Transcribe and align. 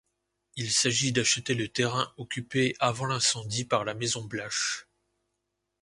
Il 0.55 0.71
s'agit 0.71 1.11
d'acheter 1.11 1.53
le 1.53 1.67
terrain 1.67 2.11
occupé 2.17 2.73
avant 2.79 3.05
l'incendie 3.05 3.65
par 3.65 3.85
la 3.85 3.93
maison 3.93 4.23
Blache. 4.23 4.87